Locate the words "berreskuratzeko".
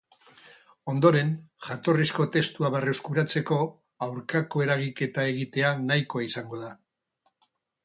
2.77-3.59